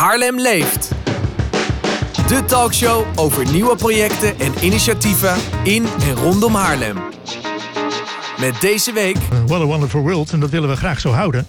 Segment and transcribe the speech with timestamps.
[0.00, 0.90] Haarlem leeft.
[2.28, 6.96] De talkshow over nieuwe projecten en initiatieven in en rondom Haarlem.
[8.38, 9.16] Met deze week.
[9.46, 11.46] What a Wonderful World, en dat willen we graag zo houden.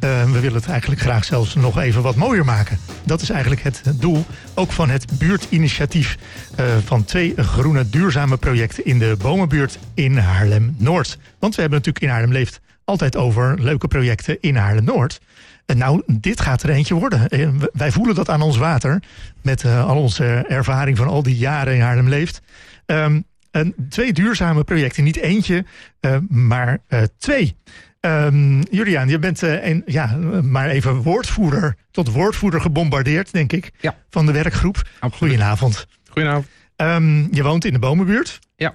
[0.00, 2.78] Uh, we willen het eigenlijk graag zelfs nog even wat mooier maken.
[3.04, 4.24] Dat is eigenlijk het doel,
[4.54, 6.16] ook van het buurtinitiatief
[6.60, 11.18] uh, van twee groene duurzame projecten in de bomenbuurt in Haarlem-Noord.
[11.38, 15.14] Want we hebben natuurlijk in Haarlem Leeft altijd over leuke projecten in Haarlem-Noord.
[15.14, 15.22] En
[15.66, 17.28] nou, dit gaat er eentje worden.
[17.28, 19.02] Eh, wij voelen dat aan ons water,
[19.42, 22.42] met uh, al onze ervaring van al die jaren in Haarlem Leeft.
[22.86, 25.64] Um, een, twee duurzame projecten, niet eentje,
[26.00, 26.78] uh, maar
[27.18, 27.56] twee.
[28.00, 33.96] Um, Juliaan, je bent een, ja, maar even woordvoerder, tot woordvoerder gebombardeerd, denk ik, ja.
[34.10, 34.88] van de werkgroep.
[34.98, 35.32] Absoluut.
[35.32, 35.86] Goedenavond.
[36.08, 36.46] Goedenavond.
[36.76, 38.38] Um, je woont in de bomenbuurt.
[38.56, 38.74] Ja.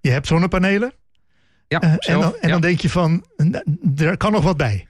[0.00, 0.92] Je hebt zonnepanelen.
[1.68, 2.48] Ja, en, dan, en ja.
[2.48, 3.24] dan denk je van,
[3.96, 4.86] er kan nog wat bij.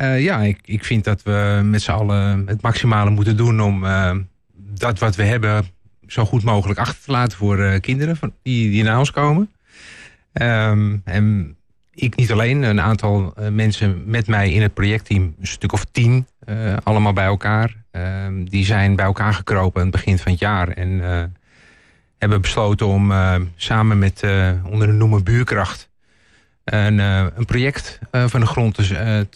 [0.00, 3.84] Uh, ja, ik, ik vind dat we met z'n allen het maximale moeten doen om
[3.84, 4.16] uh,
[4.54, 5.64] dat wat we hebben
[6.06, 9.50] zo goed mogelijk achter te laten voor uh, kinderen van, die, die naar ons komen.
[10.32, 11.56] Um, en
[11.94, 16.26] ik niet alleen, een aantal mensen met mij in het projectteam, een stuk of tien,
[16.82, 17.82] allemaal bij elkaar.
[17.92, 20.68] Uh, die zijn bij elkaar gekropen aan het begin van het jaar.
[20.68, 21.24] En eh,
[22.18, 23.12] hebben besloten om
[23.56, 24.22] samen met
[24.64, 25.90] onder de noemer Buurkracht
[26.64, 29.26] een, een project van de grond te,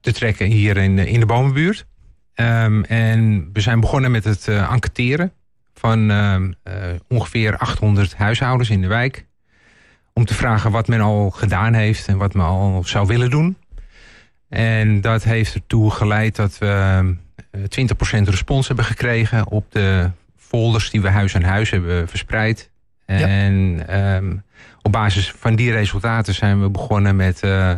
[0.00, 1.86] te, trekken hier in, in de bomenbuurt.
[2.34, 5.32] Um, en we zijn begonnen met het enquêteren
[5.74, 6.12] van
[7.08, 9.26] ongeveer 800 huishoudens in de wijk
[10.12, 13.56] om te vragen wat men al gedaan heeft en wat men al zou willen doen.
[14.48, 17.14] En dat heeft ertoe geleid dat we
[17.56, 17.58] 20%
[18.24, 22.70] respons hebben gekregen op de folders die we huis aan huis hebben verspreid.
[23.06, 23.18] Ja.
[23.18, 24.42] En um,
[24.82, 27.72] op basis van die resultaten zijn we begonnen met uh,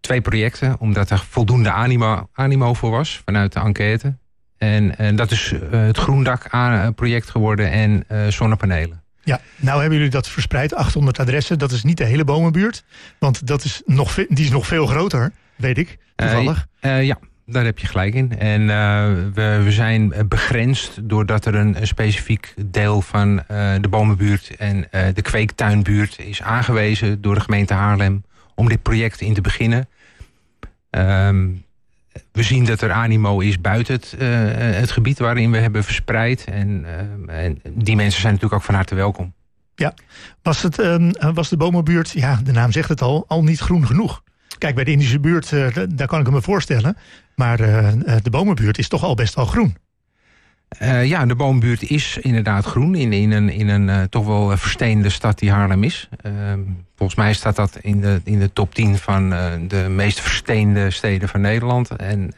[0.00, 4.16] twee projecten, omdat er voldoende animo, animo voor was vanuit de enquête.
[4.56, 6.48] En, en dat is uh, het Groendak
[6.94, 9.02] project geworden en zonnepanelen.
[9.28, 11.58] Ja, nou hebben jullie dat verspreid, 800 adressen.
[11.58, 12.84] Dat is niet de hele bomenbuurt,
[13.18, 16.66] want dat is nog, die is nog veel groter, weet ik, toevallig.
[16.80, 18.38] Uh, uh, ja, daar heb je gelijk in.
[18.38, 18.68] En uh,
[19.34, 23.42] we, we zijn begrensd doordat er een, een specifiek deel van
[23.80, 24.56] de bomenbuurt...
[24.56, 28.24] en de kweektuinbuurt is aangewezen door de gemeente Haarlem...
[28.58, 29.88] om dit project in te beginnen.
[30.90, 31.64] Um,
[32.32, 34.28] we zien dat er animo is buiten het, uh,
[34.80, 36.44] het gebied waarin we hebben verspreid.
[36.44, 36.84] En,
[37.28, 39.34] uh, en, die mensen zijn natuurlijk ook van harte welkom.
[39.74, 39.94] Ja,
[40.42, 43.86] was, het, uh, was de bomenbuurt, ja, de naam zegt het al, al niet groen
[43.86, 44.22] genoeg?
[44.58, 45.50] Kijk, bij de Indische buurt,
[45.96, 46.96] daar kan ik me voorstellen.
[47.34, 47.56] Maar
[48.22, 49.76] de bomenbuurt is toch al best wel groen.
[50.82, 54.56] Uh, ja, de boombuurt is inderdaad groen in, in een, in een uh, toch wel
[54.56, 56.08] versteende stad die Haarlem is.
[56.26, 56.32] Uh,
[56.96, 59.30] volgens mij staat dat in de, in de top 10 van
[59.68, 61.88] de meest versteende steden van Nederland.
[61.90, 62.32] En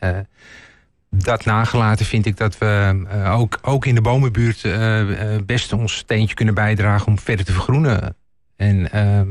[1.11, 4.69] dat nagelaten vind ik dat we ook, ook in de bomenbuurt
[5.47, 8.17] best ons steentje kunnen bijdragen om verder te vergroenen.
[8.57, 9.29] En ehm,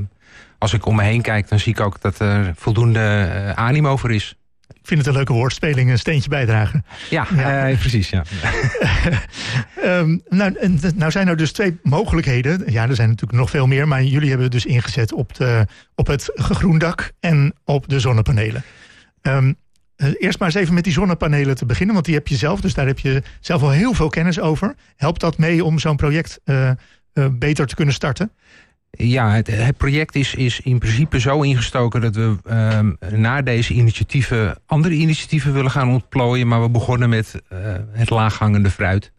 [0.58, 4.12] als ik om me heen kijk, dan zie ik ook dat er voldoende animo voor
[4.12, 4.39] is.
[4.90, 6.86] Vind het een leuke woordspeling, een steentje bijdragen.
[7.10, 7.70] Ja, ja.
[7.70, 8.24] Uh, precies, ja.
[9.84, 10.56] um, nou,
[10.96, 12.72] nou zijn er dus twee mogelijkheden.
[12.72, 16.08] Ja, er zijn natuurlijk nog veel meer, maar jullie hebben dus ingezet op, de, op
[16.08, 18.64] het groendak en op de zonnepanelen.
[19.22, 19.56] Um,
[19.98, 22.74] eerst maar eens even met die zonnepanelen te beginnen, want die heb je zelf, dus
[22.74, 24.76] daar heb je zelf al heel veel kennis over.
[24.96, 26.72] Helpt dat mee om zo'n project uh,
[27.14, 28.32] uh, beter te kunnen starten?
[28.92, 34.58] Ja, het, project is, is in principe zo ingestoken dat we um, na deze initiatieven
[34.66, 36.48] andere initiatieven willen gaan ontplooien.
[36.48, 37.60] Maar we begonnen met uh,
[37.92, 39.12] het laaghangende fruit.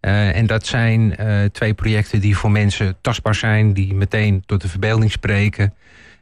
[0.00, 4.60] Uh, en dat zijn uh, twee projecten die voor mensen tastbaar zijn, die meteen tot
[4.60, 5.74] de verbeelding spreken.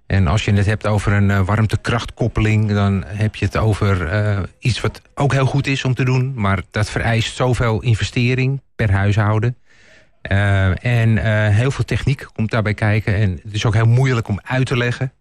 [0.06, 5.02] En als je het hebt over een warmtekrachtkoppeling, dan heb je het over iets wat
[5.14, 6.32] ook heel goed is om te doen.
[6.34, 9.56] Maar dat vereist zoveel investering per huishouden.
[10.32, 13.14] Uh, en uh, heel veel techniek komt daarbij kijken.
[13.14, 15.12] En het is ook heel moeilijk om uit te leggen.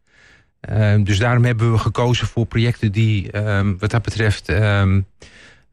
[0.69, 5.05] Uh, dus daarom hebben we gekozen voor projecten die um, wat dat betreft um,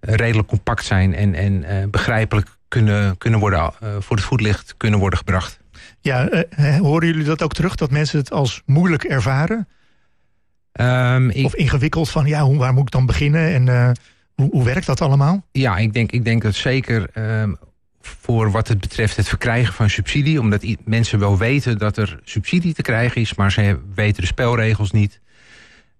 [0.00, 5.60] redelijk compact zijn en, en begrijpelijk kunnen, kunnen worden, voor het voetlicht kunnen worden gebracht.
[6.00, 6.44] Ja,
[6.78, 9.68] horen jullie dat ook terug, dat mensen het als moeilijk ervaren?
[10.80, 13.96] Um, ik, of ingewikkeld van, ja, hoe, waar moet ik dan beginnen en
[14.34, 15.46] hoe, hoe werkt dat allemaal?
[15.52, 17.10] Ja, ik denk, ik denk dat zeker
[18.06, 20.40] voor wat het betreft het verkrijgen van subsidie.
[20.40, 24.90] Omdat mensen wel weten dat er subsidie te krijgen is, maar ze weten de spelregels
[24.90, 25.20] niet.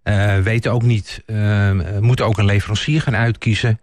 [0.05, 1.71] Uh, weten ook niet, uh,
[2.01, 3.81] moeten ook een leverancier gaan uitkiezen.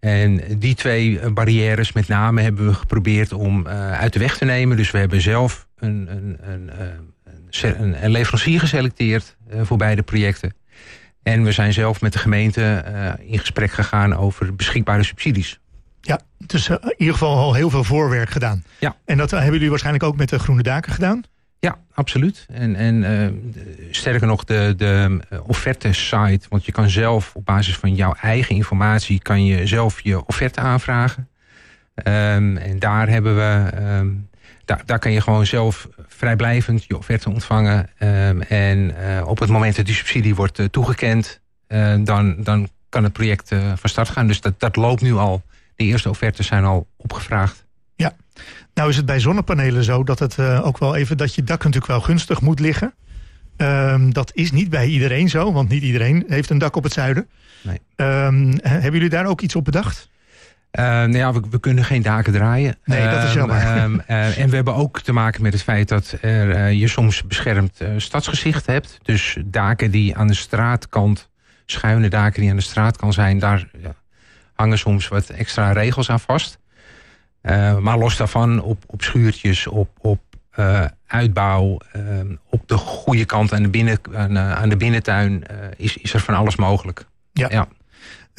[0.00, 4.76] En die twee barrières met name hebben we geprobeerd om uit de weg te nemen.
[4.76, 6.70] Dus we hebben zelf een, een,
[7.60, 10.54] een, een, leverancier geselecteerd voor beide projecten.
[11.26, 15.60] En we zijn zelf met de gemeente eh, in gesprek gegaan over beschikbare subsidies.
[16.06, 18.64] Ja, dus in ieder geval al heel veel voorwerk gedaan.
[18.78, 18.96] Ja.
[19.04, 21.22] En dat hebben jullie waarschijnlijk ook met de groene daken gedaan?
[21.58, 22.46] Ja, absoluut.
[22.52, 23.28] En, en uh,
[23.90, 26.46] sterker nog, de, de offerte site.
[26.48, 29.20] Want je kan zelf op basis van jouw eigen informatie...
[29.22, 31.28] kan je zelf je offerte aanvragen.
[31.94, 33.70] Um, en daar hebben we...
[33.98, 34.28] Um,
[34.64, 37.88] daar, daar kan je gewoon zelf vrijblijvend je offerte ontvangen.
[37.98, 41.40] Um, en uh, op het moment dat die subsidie wordt uh, toegekend...
[41.98, 44.26] Dan, dan kan het project van start gaan.
[44.26, 45.42] Dus dat, dat loopt nu al.
[45.76, 47.64] De eerste offertes zijn al opgevraagd.
[47.94, 48.12] Ja,
[48.74, 51.16] nou is het bij zonnepanelen zo dat het ook wel even...
[51.16, 52.94] dat je dak natuurlijk wel gunstig moet liggen.
[53.56, 56.92] Um, dat is niet bij iedereen zo, want niet iedereen heeft een dak op het
[56.92, 57.28] zuiden.
[57.62, 57.80] Nee.
[57.96, 60.08] Um, hebben jullie daar ook iets op bedacht?
[60.72, 62.78] Uh, nou ja, we, we, kunnen geen daken draaien.
[62.84, 63.82] Nee, dat is jammer.
[63.82, 67.22] Um, uh, en we hebben ook te maken met het feit dat er, je soms
[67.22, 68.98] beschermd stadsgezicht hebt.
[69.02, 71.30] Dus daken die aan de straatkant,
[71.66, 73.94] schuine daken die aan de straatkant zijn, daar ja,
[74.56, 76.58] hangen soms wat extra regels aan vast.
[77.80, 80.20] maar los daarvan, op, op schuurtjes, op, op
[81.06, 81.78] uitbouw,
[82.50, 85.44] op de goede kant aan de, binnen, aan, aan de binnentuin,
[85.76, 87.06] is, is er van alles mogelijk.
[87.32, 87.48] Ja.
[87.50, 87.68] ja.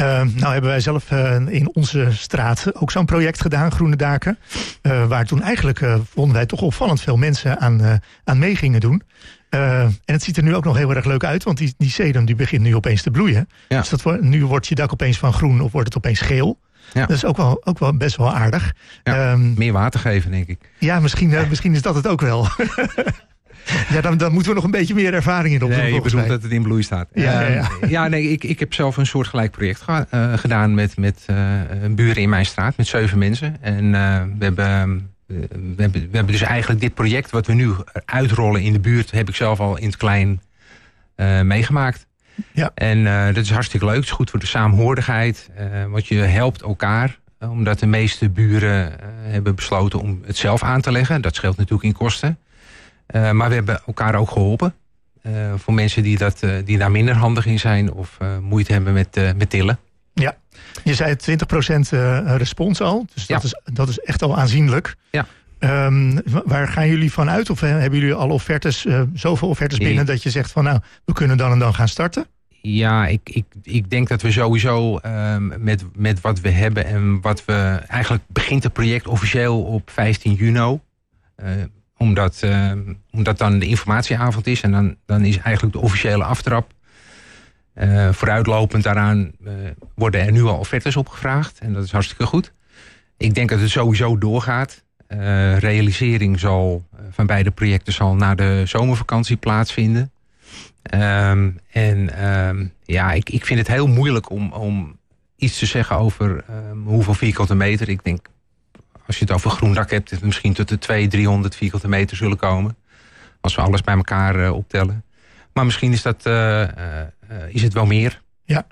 [0.02, 4.38] Uh, nou hebben wij zelf uh, in onze straat ook zo'n project gedaan, Groene Daken.
[4.82, 9.04] Uh, waar toen eigenlijk vonden wij toch opvallend veel mensen aan, aan mee gingen doen.
[9.50, 12.26] en het ziet er nu ook nog heel erg leuk uit, want die, die sedum
[12.26, 13.50] die begint nu opeens te bloeien.
[13.68, 13.80] Ja.
[13.80, 16.60] Dus dat, nu wordt je dak opeens van groen of wordt het opeens geel.
[16.94, 17.06] Ja.
[17.06, 18.74] Dat is ook wel, ook wel best wel aardig.
[19.04, 20.72] Ja, um, meer water geven, denk ik.
[20.78, 22.48] Ja, misschien, misschien is dat het ook wel.
[23.94, 25.80] Ja, dan, dan moeten we nog een beetje meer ervaring in opdoen.
[25.80, 27.08] Nee, je bedoelt dat het in bloei staat.
[27.14, 27.68] Ja, ja, ja.
[27.82, 31.38] Uh, ja nee, ik, ik heb zelf een soortgelijk project uh, gedaan met, met uh,
[31.90, 33.58] buren in mijn straat, met zeven mensen.
[33.62, 33.92] En
[34.38, 35.36] we, hebben, we,
[35.78, 37.74] hebben, we hebben dus eigenlijk dit project wat we nu
[38.06, 40.42] uitrollen in de buurt, heb ik zelf al in het klein
[41.44, 42.06] meegemaakt.
[42.52, 42.72] Ja.
[42.74, 43.04] En
[43.34, 43.96] dat is hartstikke leuk.
[43.96, 45.50] Het is goed voor de saamhorigheid,
[45.90, 50.92] want je helpt elkaar omdat de meeste buren hebben besloten om het zelf aan te
[50.92, 51.22] leggen.
[51.22, 52.38] Dat scheelt natuurlijk in kosten.
[53.16, 54.74] Uh, maar we hebben elkaar ook geholpen.
[55.24, 58.94] Uh, voor mensen die, dat, uh, die daar minder handig in zijn of moeite hebben
[58.94, 59.80] met, met tillen.
[60.14, 60.38] Ja,
[60.84, 61.18] je zei 20%
[62.38, 63.06] respons al.
[63.14, 63.48] Dus dat, ja.
[63.48, 64.96] is, dat is echt al aanzienlijk.
[65.12, 65.26] Ja.
[65.60, 67.50] Um, waar gaan jullie van uit?
[67.50, 71.38] Of hebben jullie al offertes, zoveel offertes binnen dat je zegt van nou, we kunnen
[71.38, 72.26] dan en dan gaan starten?
[72.62, 77.22] Ja, ik, ik, ik denk dat we sowieso um, met, met wat we hebben en
[77.22, 77.82] wat we...
[77.88, 80.80] Eigenlijk begint het project officieel op 15 juni
[81.98, 82.72] omdat, uh,
[83.12, 84.62] omdat dan de informatieavond is.
[84.62, 86.72] En dan, dan is eigenlijk de officiële aftrap.
[87.76, 89.52] Uh, vooruitlopend daaraan uh,
[89.96, 91.60] worden er nu al offertes opgevraagd.
[91.60, 92.54] En dat is hartstikke goed.
[93.18, 94.84] Ik denk dat het sowieso doorgaat.
[95.60, 100.12] realisering zal, van beide projecten zal na de zomervakantie plaatsvinden.
[100.94, 104.98] Um, en um, ja, ik, ik vind het heel moeilijk om, om
[105.36, 107.90] iets te zeggen over um, hoeveel vierkante meter.
[107.90, 108.28] Ik denk
[109.08, 112.18] als je het over groen dak hebt, het misschien tot de 200, 300 vierkante meter
[112.18, 112.78] zullen komen.
[113.42, 115.04] Als we alles bij elkaar uh, optellen.
[115.54, 116.68] Maar misschien is, dat, uh, uh,
[117.50, 118.22] is het wel meer.
[118.44, 118.68] Ja.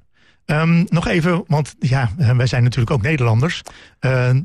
[0.45, 3.61] Um, nog even, want ja, wij zijn natuurlijk ook Nederlanders.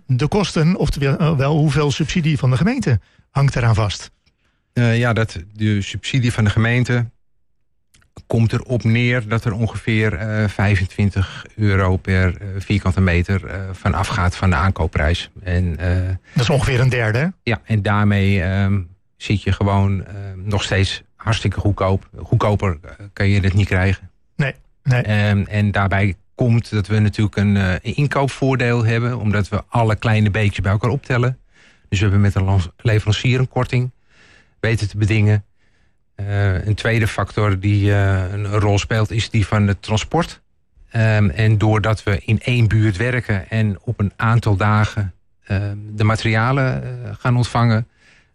[0.07, 3.01] de kosten, oftewel wel hoeveel subsidie van de gemeente
[3.31, 4.11] hangt eraan vast?
[4.73, 7.11] ja, dat, de subsidie van de gemeente
[8.27, 13.95] komt erop neer dat er ongeveer uh, 25 euro per uh, vierkante meter uh, van
[13.95, 15.31] afgaat van de aankoopprijs.
[15.43, 15.77] En,
[16.35, 17.27] dat is ongeveer een derde, hè?
[17.43, 20.05] Ja, en daarmee um, zit je gewoon
[20.37, 22.09] nog steeds hartstikke goedkoop.
[22.17, 22.79] Goedkoper
[23.13, 24.11] kan je het niet krijgen.
[24.37, 25.29] Nee, nee.
[25.31, 30.61] Um, en daarbij komt dat we natuurlijk een inkoopvoordeel hebben, omdat we alle kleine beetjes
[30.61, 31.39] bij elkaar optellen.
[31.89, 33.91] Dus we hebben met een leverancier een korting
[34.61, 35.45] weten te bedingen.
[36.29, 40.41] Uh, een tweede factor die uh, een rol speelt is die van het transport.
[40.97, 45.13] Um, en doordat we in één buurt werken en op een aantal dagen
[45.49, 45.59] uh,
[45.93, 46.83] de materialen
[47.19, 47.89] gaan ontvangen,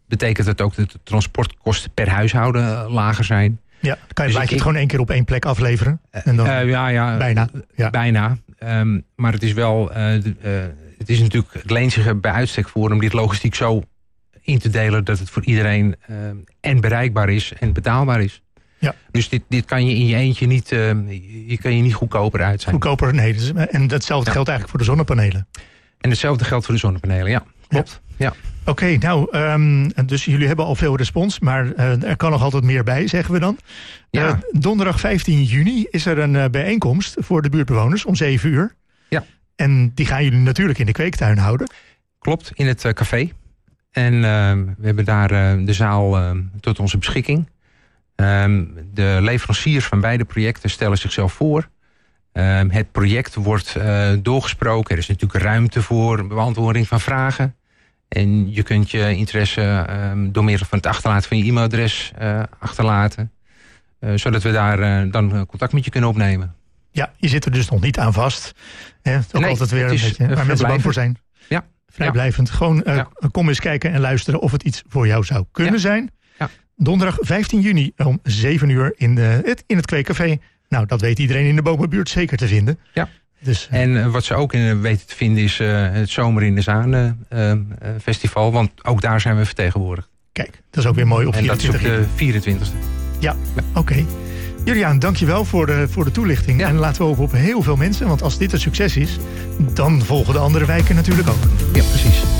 [0.07, 3.59] betekent dat ook dat de transportkosten per huishouden lager zijn.
[3.79, 5.99] Ja, kan je, dus het gewoon één keer op één plek afleveren?
[6.11, 7.49] En dan ja, ja, bijna.
[7.75, 7.89] Ja.
[7.89, 8.37] bijna.
[8.63, 12.99] Um, maar het is wel, het is natuurlijk, het leent zich bij uitstek voor om
[12.99, 13.83] dit logistiek zo
[14.45, 16.15] in te delen dat het voor iedereen uh,
[16.59, 18.41] en bereikbaar is en betaalbaar is.
[18.77, 18.95] Ja.
[19.11, 20.79] Dus dit, dit kan je in je eentje niet, uh,
[21.47, 22.75] je kan je niet goedkoper uit zijn.
[22.75, 23.33] Goedkoper, nee.
[23.33, 24.33] Dus, en datzelfde ja.
[24.33, 25.47] geldt eigenlijk voor de zonnepanelen.
[25.99, 27.43] En hetzelfde geldt voor de zonnepanelen, ja.
[27.67, 28.01] Klopt.
[28.05, 28.25] Ja.
[28.25, 28.33] ja.
[28.61, 32.41] Oké, okay, nou, um, dus jullie hebben al veel respons, maar uh, er kan nog
[32.41, 33.57] altijd meer bij, zeggen we dan.
[34.09, 34.39] Ja.
[34.51, 38.75] donderdag 15 juni is er een bijeenkomst voor de buurtbewoners om 7 uur.
[39.09, 39.23] Ja.
[39.55, 41.69] En die gaan jullie natuurlijk in de kweektuin houden.
[42.19, 43.31] Klopt, in het café.
[43.95, 44.21] En uh,
[44.77, 47.49] we hebben daar uh, de zaal uh, tot onze beschikking.
[48.15, 51.69] Ehm, de leveranciers van beide projecten stellen zichzelf voor.
[52.31, 54.91] Ehm, het project wordt uh, doorgesproken.
[54.91, 57.55] Er is natuurlijk ruimte voor beantwoording van vragen.
[58.07, 59.85] En je kunt je interesse
[60.31, 63.31] door middel van het achterlaten van je e-mailadres uh, achterlaten.
[63.99, 66.55] Uh, zodat we daar dan contact met je kunnen opnemen.
[66.91, 68.53] Ja, je zit er dus nog niet aan vast.
[69.01, 69.17] Hè?
[69.17, 71.17] Ook nee, altijd weer een beetje waar mensen bang voor zijn.
[71.95, 72.47] Vrijblijvend.
[72.47, 72.53] Ja.
[72.53, 73.09] Gewoon ja.
[73.31, 75.79] kom eens kijken en luisteren of het iets voor jou zou kunnen ja.
[75.79, 76.09] zijn.
[76.77, 80.37] Donderdag 15 juni om 7 uur in, de, het, in het Kweekcafé.
[80.69, 82.79] Nou, dat weet iedereen in de bomenbuurt zeker te vinden.
[82.93, 83.09] Ja.
[83.39, 86.43] Dus, uh, en uh, wat ze ook in, weten te vinden is uh, het Zomer
[86.43, 87.25] in de Zaan
[88.01, 88.51] festival.
[88.51, 90.09] Want ook daar zijn we vertegenwoordigd.
[90.31, 93.19] Kijk, dat is ook weer mooi op 24 En dat is op de 24e.
[93.19, 93.61] Ja, ja.
[93.69, 93.79] oké.
[93.79, 94.24] Okay.
[94.65, 96.59] Juliaan, dankjewel voor de, voor de toelichting.
[96.59, 96.67] Ja.
[96.67, 98.07] En laten we hopen op heel veel mensen.
[98.07, 99.19] Want als dit een succes is,
[99.73, 101.43] dan volgen de andere wijken natuurlijk ook.
[101.73, 102.34] Ja, precies.